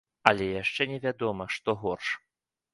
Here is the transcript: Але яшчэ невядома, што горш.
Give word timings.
Але 0.29 0.47
яшчэ 0.63 0.87
невядома, 0.95 1.49
што 1.59 1.79
горш. 1.87 2.07